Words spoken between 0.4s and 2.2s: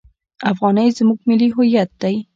افغانۍ زموږ ملي هویت دی.